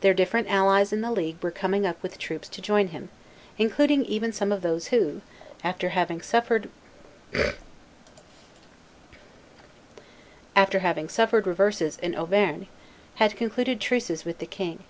Their 0.00 0.14
different 0.14 0.48
allies 0.48 0.92
in 0.92 1.00
the 1.00 1.12
League 1.12 1.40
were 1.44 1.52
coming 1.52 1.86
up 1.86 2.02
with 2.02 2.18
troops 2.18 2.48
to 2.48 2.60
join 2.60 2.88
them, 2.88 3.08
including 3.56 4.04
even 4.04 4.32
some 4.32 4.50
of 4.50 4.62
those 4.62 4.88
who, 4.88 5.20
after 5.62 5.90
having 5.90 6.22
suffered 6.22 6.68
reverses 11.46 11.98
in 11.98 12.16
Auvergne, 12.16 12.66
had 13.14 13.36
concluded 13.36 13.80
truces 13.80 14.24
with 14.24 14.38
the 14.40 14.46
king. 14.46 14.82